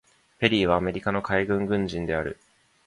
[0.39, 2.39] ペリーはアメリカの海軍軍人である。